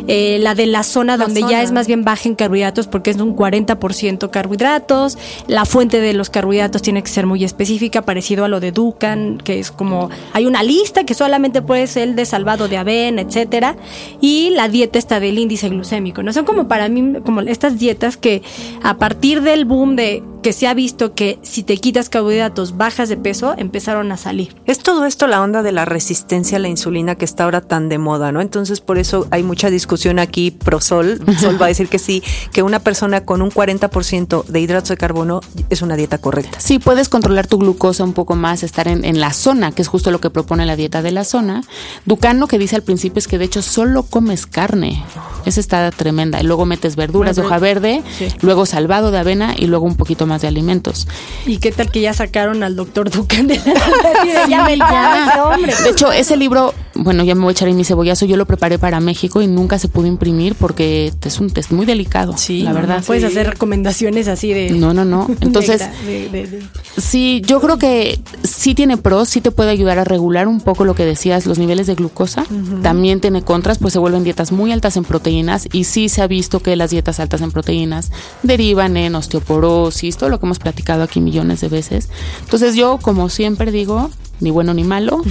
eh, 0.07 0.37
la 0.39 0.55
de 0.55 0.65
la 0.65 0.83
zona 0.83 1.17
donde 1.17 1.41
ya 1.41 1.61
es 1.61 1.71
más 1.71 1.87
bien 1.87 2.03
baja 2.03 2.27
en 2.27 2.35
carbohidratos 2.35 2.87
porque 2.87 3.11
es 3.11 3.17
un 3.17 3.35
40% 3.35 4.29
carbohidratos. 4.29 5.17
La 5.47 5.65
fuente 5.65 6.01
de 6.01 6.13
los 6.13 6.29
carbohidratos 6.29 6.81
tiene 6.81 7.01
que 7.03 7.09
ser 7.09 7.25
muy 7.25 7.43
específica, 7.43 8.01
parecido 8.01 8.45
a 8.45 8.47
lo 8.47 8.59
de 8.59 8.71
Dukan, 8.71 9.39
que 9.43 9.59
es 9.59 9.71
como 9.71 10.09
hay 10.33 10.45
una 10.45 10.63
lista 10.63 11.03
que 11.03 11.13
solamente 11.13 11.61
puede 11.61 11.87
ser 11.87 12.09
el 12.09 12.15
de 12.15 12.25
salvado 12.25 12.67
de 12.67 12.77
avena, 12.77 13.21
etcétera, 13.21 13.75
y 14.19 14.51
la 14.51 14.67
dieta 14.67 14.97
está 14.97 15.19
del 15.19 15.37
índice 15.37 15.69
glucémico. 15.69 16.23
No 16.23 16.33
son 16.33 16.45
como 16.45 16.67
para 16.67 16.89
mí 16.89 17.19
como 17.25 17.41
estas 17.41 17.79
dietas 17.79 18.17
que 18.17 18.41
a 18.83 18.97
partir 18.97 19.41
del 19.41 19.65
boom 19.65 19.95
de 19.95 20.23
que 20.41 20.53
se 20.53 20.67
ha 20.67 20.73
visto 20.73 21.13
que 21.13 21.39
si 21.43 21.63
te 21.63 21.77
quitas 21.77 22.09
carbohidratos 22.09 22.77
bajas 22.77 23.09
de 23.09 23.17
peso, 23.17 23.53
empezaron 23.57 24.11
a 24.11 24.17
salir. 24.17 24.55
Es 24.65 24.79
todo 24.79 25.05
esto 25.05 25.27
la 25.27 25.41
onda 25.41 25.63
de 25.63 25.71
la 25.71 25.85
resistencia 25.85 26.57
a 26.57 26.59
la 26.59 26.67
insulina 26.67 27.15
que 27.15 27.25
está 27.25 27.43
ahora 27.43 27.61
tan 27.61 27.89
de 27.89 27.97
moda, 27.97 28.31
¿no? 28.31 28.41
Entonces 28.41 28.81
por 28.81 28.97
eso 28.97 29.27
hay 29.31 29.43
mucha 29.43 29.69
discusión 29.69 30.19
aquí 30.19 30.51
pro 30.51 30.81
Sol. 30.81 31.21
Sol 31.39 31.61
va 31.61 31.65
a 31.65 31.69
decir 31.69 31.89
que 31.89 31.99
sí, 31.99 32.23
que 32.51 32.63
una 32.63 32.79
persona 32.79 33.23
con 33.23 33.41
un 33.41 33.51
40% 33.51 34.45
de 34.45 34.59
hidratos 34.59 34.89
de 34.89 34.97
carbono 34.97 35.41
es 35.69 35.81
una 35.81 35.95
dieta 35.95 36.17
correcta. 36.17 36.59
Sí, 36.59 36.79
puedes 36.79 37.09
controlar 37.09 37.47
tu 37.47 37.57
glucosa 37.57 38.03
un 38.03 38.13
poco 38.13 38.35
más, 38.35 38.63
estar 38.63 38.87
en, 38.87 39.05
en 39.05 39.19
la 39.19 39.33
zona, 39.33 39.71
que 39.71 39.81
es 39.81 39.87
justo 39.87 40.11
lo 40.11 40.19
que 40.19 40.29
propone 40.29 40.65
la 40.65 40.75
dieta 40.75 41.01
de 41.01 41.11
la 41.11 41.23
zona. 41.23 41.63
Ducano 42.05 42.47
que 42.47 42.57
dice 42.57 42.75
al 42.75 42.83
principio 42.83 43.19
es 43.19 43.27
que 43.27 43.37
de 43.37 43.45
hecho 43.45 43.61
solo 43.61 44.03
comes 44.03 44.47
carne. 44.47 45.03
Esa 45.45 45.59
está 45.59 45.91
tremenda. 45.91 46.39
Y 46.41 46.43
luego 46.43 46.65
metes 46.65 46.95
verduras 46.95 47.35
de 47.35 47.43
hoja 47.43 47.59
verde, 47.59 48.03
luego 48.41 48.65
salvado 48.65 49.11
de 49.11 49.19
avena 49.19 49.55
y 49.57 49.67
luego 49.67 49.85
un 49.85 49.95
poquito 49.95 50.25
más 50.27 50.30
de 50.39 50.47
alimentos. 50.47 51.07
¿Y 51.45 51.57
qué 51.57 51.71
tal 51.71 51.91
que 51.91 51.99
ya 51.99 52.13
sacaron 52.13 52.63
al 52.63 52.75
doctor 52.75 53.09
Ducan 53.09 53.47
de 53.47 53.59
De 55.83 55.89
hecho, 55.89 56.11
ese 56.11 56.37
libro, 56.37 56.73
bueno, 56.93 57.23
ya 57.23 57.35
me 57.35 57.41
voy 57.41 57.49
a 57.49 57.51
echar 57.53 57.67
en 57.67 57.77
mi 57.77 57.85
cebollazo, 57.85 58.25
yo 58.25 58.37
lo 58.37 58.45
preparé 58.45 58.77
para 58.77 58.99
México 58.99 59.41
y 59.41 59.47
nunca 59.47 59.79
se 59.79 59.87
pudo 59.87 60.07
imprimir 60.07 60.55
porque 60.55 61.13
es 61.23 61.39
un 61.39 61.49
test 61.49 61.71
muy 61.71 61.85
delicado, 61.85 62.35
sí, 62.37 62.63
la 62.63 62.73
verdad. 62.73 63.03
puedes 63.05 63.23
hacer 63.23 63.47
recomendaciones 63.47 64.27
así 64.27 64.53
de... 64.53 64.71
No, 64.71 64.93
no, 64.93 65.05
no. 65.05 65.27
Entonces, 65.41 65.81
sí, 66.97 67.41
yo 67.45 67.61
creo 67.61 67.77
que 67.77 68.19
sí 68.43 68.75
tiene 68.75 68.97
pros, 68.97 69.29
sí 69.29 69.41
te 69.41 69.51
puede 69.51 69.71
ayudar 69.71 69.99
a 69.99 70.03
regular 70.03 70.47
un 70.47 70.59
poco 70.59 70.85
lo 70.85 70.95
que 70.95 71.05
decías, 71.05 71.45
los 71.45 71.59
niveles 71.59 71.87
de 71.87 71.95
glucosa. 71.95 72.45
También 72.83 73.21
tiene 73.21 73.41
contras, 73.41 73.77
pues 73.77 73.93
se 73.93 73.99
vuelven 73.99 74.23
dietas 74.23 74.51
muy 74.51 74.71
altas 74.71 74.97
en 74.97 75.03
proteínas 75.03 75.67
y 75.71 75.85
sí 75.85 76.09
se 76.09 76.21
ha 76.21 76.27
visto 76.27 76.59
que 76.59 76.75
las 76.75 76.91
dietas 76.91 77.19
altas 77.19 77.41
en 77.41 77.51
proteínas 77.51 78.11
derivan 78.43 78.97
en 78.97 79.15
osteoporosis, 79.15 80.17
todo 80.17 80.29
lo 80.29 80.39
que 80.39 80.45
hemos 80.45 80.59
platicado 80.59 81.03
aquí 81.03 81.21
millones 81.21 81.61
de 81.61 81.69
veces. 81.69 82.09
Entonces 82.41 82.75
yo, 82.75 82.99
como 83.01 83.29
siempre 83.29 83.71
digo, 83.71 84.09
ni 84.39 84.51
bueno 84.51 84.73
ni 84.73 84.83
malo, 84.83 85.21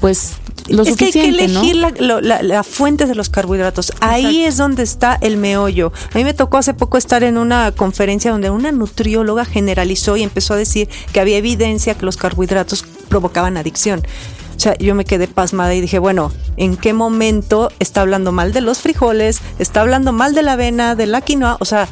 pues 0.00 0.36
lo 0.68 0.82
es 0.82 0.96
que 0.96 1.06
hay 1.06 1.12
que 1.12 1.28
elegir 1.28 1.76
¿no? 1.76 2.20
la, 2.20 2.42
la, 2.42 2.62
fuente 2.62 3.06
de 3.06 3.14
los 3.14 3.28
carbohidratos. 3.28 3.92
Ahí 4.00 4.44
es 4.44 4.56
donde 4.56 4.82
está 4.82 5.18
el 5.20 5.36
meollo. 5.36 5.92
A 6.12 6.18
mí 6.18 6.24
me 6.24 6.34
tocó 6.34 6.58
hace 6.58 6.74
poco 6.74 6.98
estar 6.98 7.22
en 7.22 7.38
una 7.38 7.72
conferencia 7.72 8.30
donde 8.30 8.50
una 8.50 8.72
nutrióloga 8.72 9.44
generalizó 9.44 10.16
y 10.16 10.22
empezó 10.22 10.54
a 10.54 10.56
decir 10.56 10.88
que 11.12 11.20
había 11.20 11.36
evidencia 11.36 11.94
que 11.94 12.04
los 12.04 12.16
carbohidratos 12.16 12.84
provocaban 13.08 13.56
adicción. 13.56 14.02
O 14.56 14.58
sea, 14.58 14.76
yo 14.78 14.94
me 14.94 15.04
quedé 15.04 15.28
pasmada 15.28 15.74
y 15.74 15.82
dije, 15.82 15.98
bueno, 15.98 16.32
¿en 16.56 16.76
qué 16.76 16.94
momento 16.94 17.70
está 17.78 18.00
hablando 18.00 18.32
mal 18.32 18.52
de 18.52 18.62
los 18.62 18.78
frijoles? 18.80 19.40
¿Está 19.58 19.82
hablando 19.82 20.12
mal 20.12 20.34
de 20.34 20.42
la 20.42 20.52
avena, 20.52 20.94
de 20.94 21.06
la 21.06 21.20
quinoa? 21.20 21.58
O 21.60 21.66
sea, 21.66 21.88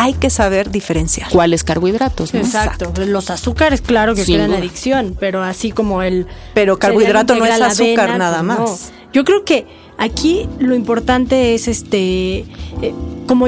hay 0.00 0.14
que 0.14 0.30
saber 0.30 0.70
diferenciar. 0.70 1.28
¿Cuáles 1.30 1.62
carbohidratos? 1.62 2.32
Exacto. 2.32 2.90
Los 3.04 3.28
azúcares, 3.28 3.82
claro 3.82 4.14
que 4.14 4.24
crean 4.24 4.52
adicción, 4.54 5.14
pero 5.20 5.42
así 5.42 5.72
como 5.72 6.02
el. 6.02 6.26
Pero 6.54 6.78
carbohidrato 6.78 7.34
no 7.34 7.44
es 7.44 7.60
azúcar 7.60 8.16
nada 8.16 8.38
pues 8.38 8.70
más. 8.70 8.92
Yo 9.12 9.24
creo 9.24 9.44
que 9.44 9.66
aquí 9.98 10.48
lo 10.58 10.74
importante 10.74 11.54
es 11.54 11.68
este. 11.68 12.46
Eh, 12.80 12.94
como 13.26 13.44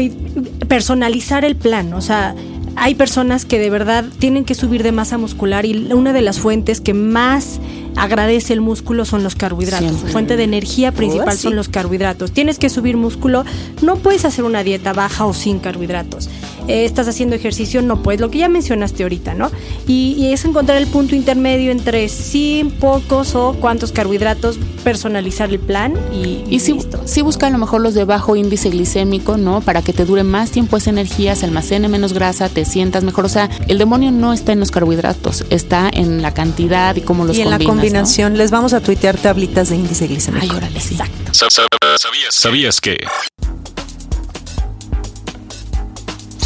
personalizar 0.68 1.46
el 1.46 1.56
plan. 1.56 1.94
O 1.94 2.02
sea, 2.02 2.34
hay 2.76 2.94
personas 2.94 3.44
que 3.44 3.58
de 3.58 3.70
verdad 3.70 4.04
tienen 4.18 4.44
que 4.44 4.54
subir 4.54 4.82
de 4.82 4.92
masa 4.92 5.18
muscular 5.18 5.64
y 5.64 5.92
una 5.92 6.12
de 6.12 6.22
las 6.22 6.40
fuentes 6.40 6.80
que 6.80 6.94
más 6.94 7.60
agradece 7.96 8.52
el 8.52 8.60
músculo 8.60 9.04
son 9.04 9.22
los 9.22 9.34
carbohidratos. 9.34 10.00
Su 10.00 10.06
fuente 10.08 10.36
de 10.36 10.44
energía 10.44 10.92
principal 10.92 11.34
oh, 11.34 11.38
son 11.38 11.56
los 11.56 11.68
carbohidratos. 11.68 12.32
Tienes 12.32 12.58
que 12.58 12.68
subir 12.68 12.96
músculo, 12.96 13.44
no 13.82 13.96
puedes 13.96 14.24
hacer 14.24 14.44
una 14.44 14.64
dieta 14.64 14.92
baja 14.92 15.26
o 15.26 15.34
sin 15.34 15.58
carbohidratos. 15.58 16.28
Eh, 16.68 16.84
estás 16.84 17.08
haciendo 17.08 17.36
ejercicio, 17.36 17.82
no 17.82 18.02
puedes, 18.02 18.20
lo 18.20 18.30
que 18.30 18.38
ya 18.38 18.48
mencionaste 18.48 19.02
ahorita, 19.02 19.34
¿no? 19.34 19.50
Y, 19.86 20.32
es 20.32 20.44
encontrar 20.44 20.78
el 20.78 20.86
punto 20.86 21.14
intermedio 21.14 21.72
entre 21.72 22.08
sin, 22.08 22.70
pocos 22.70 23.34
o 23.34 23.54
cuántos 23.60 23.92
carbohidratos, 23.92 24.58
personalizar 24.84 25.50
el 25.50 25.58
plan 25.58 25.94
y... 26.12 26.44
Y, 26.48 26.60
si, 26.60 26.78
si 27.04 27.22
busca 27.22 27.48
a 27.48 27.50
lo 27.50 27.58
mejor 27.58 27.80
los 27.80 27.94
de 27.94 28.04
bajo 28.04 28.36
índice 28.36 28.70
glicémico, 28.70 29.36
¿no? 29.36 29.60
Para 29.60 29.82
que 29.82 29.92
te 29.92 30.04
dure 30.04 30.22
más 30.22 30.50
tiempo 30.50 30.76
esa 30.76 30.90
energía, 30.90 31.34
se 31.34 31.44
almacene 31.44 31.88
menos 31.88 32.12
grasa, 32.12 32.48
te 32.48 32.64
sientas 32.64 33.04
mejor. 33.04 33.24
O 33.24 33.28
sea, 33.28 33.50
el 33.68 33.78
demonio 33.78 34.10
no 34.10 34.32
está 34.32 34.52
en 34.52 34.60
los 34.60 34.70
carbohidratos, 34.70 35.44
está 35.50 35.90
en 35.92 36.22
la 36.22 36.32
cantidad 36.32 36.96
y 36.96 37.00
cómo 37.02 37.24
los 37.24 37.36
y 37.36 37.44
combinación. 37.64 38.38
Les 38.38 38.50
vamos 38.50 38.72
a 38.72 38.80
tuitear 38.80 39.16
tablitas 39.16 39.68
de 39.68 39.76
índice 39.76 40.06
glicémico. 40.06 40.46
Ay, 40.48 40.56
órale, 40.56 40.78
Exacto. 40.78 41.32
¿Sabías, 41.32 42.34
¿Sabías 42.34 42.80
que? 42.80 42.96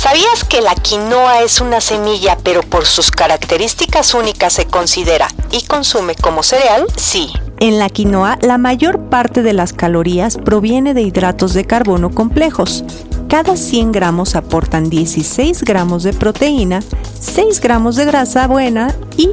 ¿Sabías 0.07 0.45
que 0.45 0.61
la 0.61 0.77
quinoa 0.77 1.43
es 1.43 1.61
una 1.61 1.81
semilla, 1.81 2.39
pero 2.45 2.63
por 2.63 2.87
sus 2.87 3.11
características 3.11 4.15
únicas 4.15 4.53
se 4.53 4.65
considera 4.65 5.27
y 5.51 5.65
consume 5.65 6.15
como 6.15 6.45
cereal? 6.45 6.87
Sí. 6.97 7.33
En 7.59 7.81
la 7.81 7.89
quinoa, 7.89 8.39
la 8.41 8.57
mayor 8.57 9.09
parte 9.09 9.43
de 9.43 9.53
las 9.53 9.73
calorías 9.73 10.37
proviene 10.37 10.95
de 10.95 11.03
hidratos 11.03 11.55
de 11.55 11.65
carbono 11.65 12.13
complejos. 12.13 12.85
Cada 13.29 13.57
100 13.57 13.91
gramos 13.91 14.37
aportan 14.37 14.91
16 14.91 15.65
gramos 15.65 16.05
de 16.05 16.13
proteína, 16.13 16.85
6 17.21 17.61
gramos 17.61 17.97
de 17.97 18.05
grasa 18.05 18.47
buena 18.47 18.95
y 19.17 19.31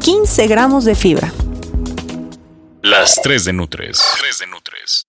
15 0.00 0.48
gramos 0.48 0.84
de 0.84 0.96
fibra. 0.96 1.32
Las 2.82 3.14
3 3.22 3.44
de 3.44 3.52
Nutres. 3.52 4.02
3 4.18 4.38
de 4.40 4.46
Nutres. 4.48 5.06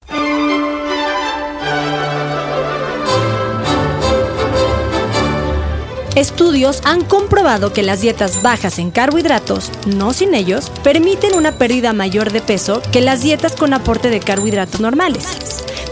Estudios 6.17 6.81
han 6.83 7.05
comprobado 7.05 7.74
que 7.74 7.83
las 7.83 8.01
dietas 8.01 8.41
bajas 8.41 8.79
en 8.79 8.89
carbohidratos, 8.89 9.71
no 9.86 10.13
sin 10.13 10.33
ellos, 10.33 10.71
permiten 10.83 11.36
una 11.36 11.59
pérdida 11.59 11.93
mayor 11.93 12.31
de 12.31 12.41
peso 12.41 12.81
que 12.91 13.01
las 13.01 13.21
dietas 13.21 13.55
con 13.55 13.71
aporte 13.71 14.09
de 14.09 14.19
carbohidratos 14.19 14.81
normales. 14.81 15.27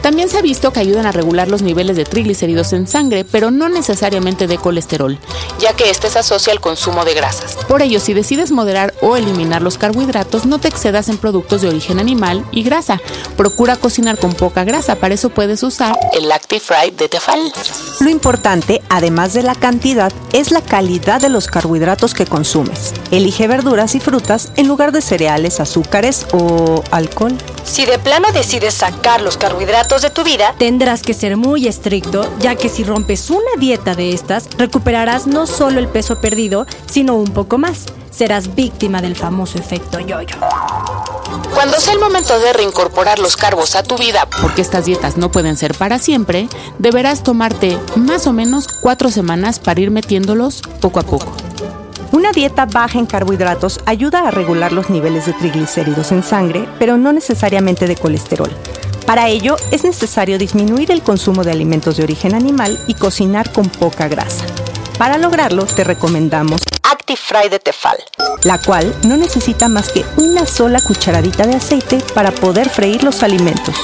También 0.06 0.30
se 0.30 0.38
ha 0.38 0.44
visto 0.44 0.72
que 0.72 0.80
ayudan 0.80 1.08
a 1.08 1.12
regular 1.12 1.48
los 1.48 1.64
niveles 1.64 1.98
de 1.98 2.06
triglicéridos 2.06 2.74
en 2.74 2.88
sangre, 2.88 3.26
pero 3.26 3.50
no 3.50 3.70
necesariamente 3.70 4.46
de 4.46 4.60
colesterol, 4.60 5.18
ya 5.58 5.74
que 5.74 5.90
este 5.90 6.12
se 6.12 6.20
asocia 6.20 6.54
al 6.54 6.62
consumo 6.62 7.06
de 7.06 7.16
grasas. 7.16 7.56
Por 7.68 7.82
ello, 7.82 8.00
si 8.00 8.14
decides 8.14 8.52
moderar 8.52 8.94
o 9.02 9.18
eliminar 9.18 9.64
los 9.64 9.80
carbohidratos, 9.80 10.46
no 10.46 10.60
te 10.60 10.68
excedas 10.68 11.10
en 11.10 11.18
productos 11.18 11.62
de 11.62 11.70
origen 11.70 12.00
animal 12.00 12.46
y 12.52 12.62
grasa. 12.62 13.02
Procura 13.36 13.78
cocinar 13.78 14.20
con 14.20 14.34
poca 14.34 14.64
grasa, 14.64 14.96
para 14.96 15.16
eso 15.16 15.30
puedes 15.30 15.64
usar 15.64 15.98
el 16.14 16.32
Actifry 16.32 16.92
de 16.92 17.10
Tefal. 17.10 17.52
Lo 18.00 18.12
importante, 18.12 18.84
además 18.90 19.34
de 19.34 19.42
la 19.42 19.56
cantidad, 19.56 20.14
es 20.34 20.52
la 20.52 20.62
calidad 20.62 21.20
de 21.20 21.30
los 21.30 21.48
carbohidratos 21.48 22.14
que 22.14 22.28
consumes. 22.28 22.94
Elige 23.10 23.48
verduras 23.48 23.96
y 23.96 24.00
frutas 24.00 24.52
en 24.56 24.68
lugar 24.68 24.92
de 24.92 25.02
cereales, 25.02 25.60
azúcares 25.60 26.28
o 26.32 26.84
alcohol. 26.92 27.36
Si 27.64 27.88
de 27.88 27.98
plano 27.98 28.28
decides 28.32 28.76
sacar 28.76 29.22
los 29.22 29.38
carbohidratos 29.38 29.95
de 30.02 30.10
tu 30.10 30.24
vida, 30.24 30.54
tendrás 30.58 31.02
que 31.02 31.14
ser 31.14 31.38
muy 31.38 31.68
estricto, 31.68 32.30
ya 32.40 32.56
que 32.56 32.70
si 32.70 32.84
rompes 32.84 33.30
una 33.30 33.52
dieta 33.58 33.96
de 33.96 34.12
estas, 34.12 34.50
recuperarás 34.58 35.25
no 35.25 35.48
solo 35.48 35.80
el 35.80 35.88
peso 35.88 36.20
perdido, 36.20 36.66
sino 36.86 37.16
un 37.16 37.32
poco 37.32 37.58
más. 37.58 37.86
Serás 38.12 38.56
víctima 38.56 39.02
del 39.02 39.16
famoso 39.16 39.58
efecto 39.58 40.00
yo-yo. 40.00 40.38
Cuando 41.54 41.80
sea 41.80 41.94
el 41.94 42.00
momento 42.00 42.38
de 42.40 42.52
reincorporar 42.54 43.20
los 43.20 43.38
carbos 43.38 43.75
a 43.75 43.84
tu 43.84 43.98
vida, 43.98 44.28
porque 44.42 44.62
estas 44.62 44.86
dietas 44.86 45.16
no 45.18 45.32
pueden 45.32 45.56
ser 45.56 45.74
para 45.75 45.98
siempre, 45.98 46.50
deberás 46.78 47.24
tomarte 47.24 47.78
más 47.96 48.28
o 48.28 48.34
menos 48.34 48.68
cuatro 48.68 49.10
semanas 49.10 49.60
para 49.60 49.80
ir 49.80 49.92
metiéndolos 49.92 50.62
poco 50.82 51.00
a 51.00 51.04
poco. 51.04 51.32
Una 52.12 52.32
dieta 52.32 52.66
baja 52.66 53.00
en 53.00 53.06
carbohidratos 53.06 53.80
ayuda 53.86 54.28
a 54.28 54.32
regular 54.32 54.72
los 54.72 54.90
niveles 54.90 55.25
de 55.25 55.34
triglicéridos 55.34 56.12
en 56.12 56.24
sangre, 56.24 56.68
pero 56.80 56.98
no 56.98 57.14
necesariamente 57.14 57.88
de 57.88 57.96
colesterol. 57.96 58.52
Para 59.06 59.28
ello 59.28 59.56
es 59.72 59.84
necesario 59.84 60.40
disminuir 60.40 60.92
el 60.92 61.04
consumo 61.04 61.44
de 61.44 61.52
alimentos 61.52 61.98
de 61.98 62.04
origen 62.04 62.34
animal 62.34 62.84
y 62.88 62.96
cocinar 62.96 63.52
con 63.52 63.70
poca 63.70 64.08
grasa. 64.08 64.46
Para 64.98 65.18
lograrlo 65.18 65.66
te 65.66 65.84
recomendamos 65.84 66.62
ActiFry 66.82 67.50
de 67.50 67.60
Tefal, 67.60 67.98
la 68.44 68.60
cual 68.60 68.96
no 69.06 69.16
necesita 69.16 69.68
más 69.68 69.92
que 69.92 70.04
una 70.18 70.48
sola 70.48 70.82
cucharadita 70.82 71.46
de 71.46 71.56
aceite 71.56 72.02
para 72.16 72.32
poder 72.32 72.70
freír 72.70 73.04
los 73.04 73.22
alimentos. 73.22 73.76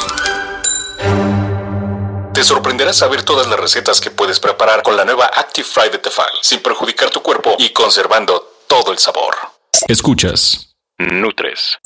Te 2.34 2.44
sorprenderá 2.44 2.92
saber 2.92 3.22
todas 3.22 3.48
las 3.48 3.60
recetas 3.60 4.02
que 4.02 4.10
puedes 4.10 4.40
preparar 4.40 4.82
con 4.82 4.98
la 4.98 5.06
nueva 5.06 5.26
Active 5.26 5.68
Fry 5.68 5.90
de 5.90 6.00
Tefal, 6.00 6.32
sin 6.42 6.62
perjudicar 6.62 7.12
tu 7.12 7.22
cuerpo 7.22 7.56
y 7.60 7.70
conservando 7.70 8.56
todo 8.68 8.92
el 8.92 8.98
sabor. 8.98 9.36
Escuchas. 9.88 10.74
Nutres. 10.98 11.78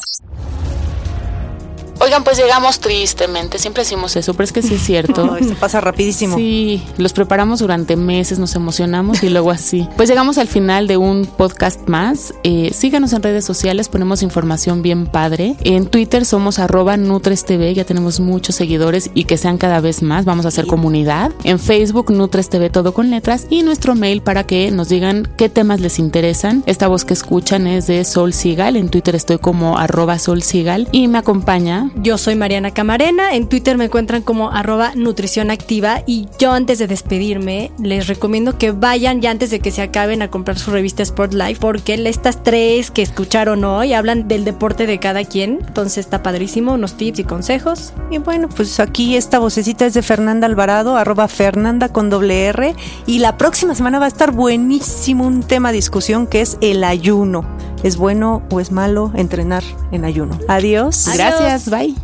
Oigan, 2.00 2.24
pues 2.24 2.38
llegamos 2.38 2.80
tristemente, 2.80 3.58
siempre 3.58 3.84
decimos 3.84 4.16
eso, 4.16 4.34
pero 4.34 4.44
es 4.44 4.52
que 4.52 4.62
sí 4.62 4.76
es 4.76 4.82
cierto. 4.82 5.38
se 5.40 5.56
pasa 5.56 5.80
rapidísimo. 5.82 6.36
Sí, 6.36 6.84
los 6.98 7.14
preparamos 7.14 7.60
durante 7.60 7.96
meses, 7.96 8.38
nos 8.38 8.56
emocionamos 8.56 9.24
y 9.24 9.30
luego 9.30 9.52
así. 9.52 9.88
Pues 9.96 10.10
llegamos 10.10 10.38
al 10.38 10.48
final 10.48 10.88
de 10.88 10.98
un 10.98 11.26
podcast 11.26 11.88
más. 11.88 12.34
Eh, 12.44 12.72
síganos 12.74 13.14
en 13.14 13.24
redes 13.24 13.46
sociales, 13.46 13.90
ponemos 13.90 14.24
información 14.24 14.82
bien 14.82 15.08
padre. 15.08 15.56
En 15.64 15.86
Twitter 15.86 16.26
somos 16.26 16.60
arroba 16.60 16.98
NutresTV, 16.98 17.74
ya 17.74 17.86
tenemos 17.86 18.20
muchos 18.20 18.56
seguidores 18.56 19.10
y 19.14 19.24
que 19.24 19.38
sean 19.38 19.58
cada 19.58 19.80
vez 19.80 20.02
más, 20.02 20.26
vamos 20.26 20.46
a 20.46 20.50
hacer 20.50 20.68
comunidad. 20.68 21.32
En 21.44 21.60
Facebook 21.60 22.12
NutresTV 22.12 22.70
todo 22.72 22.94
con 22.94 23.10
letras 23.10 23.48
y 23.50 23.64
nuestro 23.64 23.96
mail 23.96 24.22
para 24.22 24.44
que 24.44 24.70
nos 24.72 24.90
digan 24.90 25.28
qué 25.38 25.50
temas 25.50 25.80
les 25.80 26.00
interesan. 26.00 26.64
Esta 26.66 26.88
voz 26.88 27.06
que 27.06 27.14
escuchan 27.14 27.68
es 27.68 27.88
de 27.88 28.04
Sol 28.04 28.34
Sigal, 28.34 28.76
en 28.76 28.90
Twitter 28.90 29.16
estoy 29.16 29.38
como 29.38 29.78
arroba 29.78 30.20
Sol 30.20 30.44
Sigal 30.44 30.90
y 30.92 31.08
me 31.08 31.18
acompaña 31.18 31.85
yo 31.96 32.18
soy 32.18 32.36
Mariana 32.36 32.72
Camarena, 32.72 33.36
en 33.36 33.48
Twitter 33.48 33.78
me 33.78 33.86
encuentran 33.86 34.22
como 34.22 34.52
arroba 34.52 34.94
nutrición 34.96 35.52
activa 35.52 36.02
y 36.06 36.28
yo 36.40 36.52
antes 36.52 36.80
de 36.80 36.88
despedirme 36.88 37.72
les 37.78 38.08
recomiendo 38.08 38.58
que 38.58 38.72
vayan 38.72 39.22
ya 39.22 39.32
antes 39.32 39.50
de 39.50 39.60
que 39.60 39.72
se 39.72 39.82
acaben 39.82 40.22
a 40.22 40.30
comprar 40.30 40.58
su 40.58 40.72
revista 40.72 41.04
Sport 41.04 41.34
Life 41.34 41.60
porque 41.60 41.96
estas 42.06 42.44
tres 42.44 42.92
que 42.92 43.02
escucharon 43.02 43.64
hoy 43.64 43.94
hablan 43.94 44.28
del 44.28 44.46
deporte 44.46 44.86
de 44.86 45.00
cada 45.00 45.24
quien, 45.24 45.60
entonces 45.66 45.98
está 46.00 46.24
padrísimo, 46.24 46.74
unos 46.74 46.98
tips 46.98 47.20
y 47.20 47.24
consejos. 47.24 47.94
Y 48.12 48.20
bueno, 48.20 48.48
pues 48.50 48.80
aquí 48.80 49.16
esta 49.16 49.40
vocecita 49.40 49.86
es 49.86 49.94
de 49.94 50.02
Fernanda 50.02 50.48
Alvarado, 50.48 50.98
arroba 50.98 51.28
Fernanda 51.28 51.90
con 51.90 52.10
doble 52.10 52.46
R 52.46 52.76
y 53.06 53.20
la 53.20 53.38
próxima 53.38 53.76
semana 53.76 54.00
va 54.00 54.06
a 54.06 54.10
estar 54.10 54.32
buenísimo 54.32 55.26
un 55.26 55.44
tema 55.44 55.72
de 55.72 55.78
discusión 55.78 56.28
que 56.28 56.42
es 56.42 56.58
el 56.62 56.84
ayuno. 56.84 57.55
¿Es 57.84 57.98
bueno 57.98 58.44
o 58.52 58.60
es 58.60 58.72
malo 58.72 59.12
entrenar 59.16 59.64
en 59.92 60.06
ayuno? 60.06 60.40
Adiós. 60.48 61.08
Gracias. 61.14 61.70
Bye. 61.70 61.96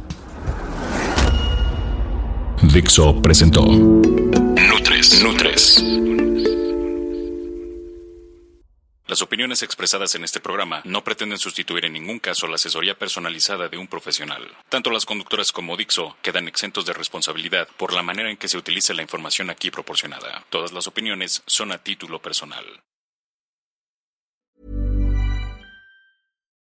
Dixo 2.61 3.21
presentó 3.21 3.65
Nutres. 3.65 5.23
Nutres. 5.23 5.83
Las 9.07 9.21
opiniones 9.21 9.61
expresadas 9.61 10.15
en 10.15 10.23
este 10.23 10.39
programa 10.39 10.81
no 10.85 11.03
pretenden 11.03 11.37
sustituir 11.37 11.83
en 11.83 11.91
ningún 11.91 12.19
caso 12.19 12.47
la 12.47 12.55
asesoría 12.55 12.97
personalizada 12.97 13.67
de 13.67 13.77
un 13.77 13.87
profesional. 13.87 14.47
Tanto 14.69 14.89
las 14.89 15.05
conductoras 15.05 15.51
como 15.51 15.75
Dixo 15.75 16.15
quedan 16.21 16.47
exentos 16.47 16.85
de 16.85 16.93
responsabilidad 16.93 17.67
por 17.75 17.91
la 17.91 18.03
manera 18.03 18.31
en 18.31 18.37
que 18.37 18.47
se 18.47 18.57
utiliza 18.57 18.93
la 18.93 19.01
información 19.01 19.49
aquí 19.49 19.69
proporcionada. 19.69 20.45
Todas 20.49 20.71
las 20.71 20.87
opiniones 20.87 21.43
son 21.45 21.73
a 21.73 21.79
título 21.79 22.21
personal. 22.21 22.63